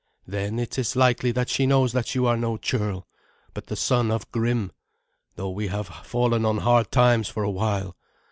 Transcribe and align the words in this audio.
Then 0.25 0.57
it 0.57 0.79
is 0.79 0.95
likely 0.95 1.31
that 1.33 1.47
she 1.47 1.67
knows 1.67 1.93
that 1.93 2.15
you 2.15 2.25
are 2.25 2.35
no 2.35 2.57
churl, 2.57 3.05
but 3.53 3.67
the 3.67 3.75
son 3.75 4.09
of 4.09 4.31
Grim, 4.31 4.71
though 5.35 5.51
we 5.51 5.67
have 5.67 5.85
fallen 6.03 6.43
on 6.43 6.57
hard 6.57 6.89
times 6.91 7.29
for 7.29 7.43
a 7.43 7.51
while. 7.51 7.95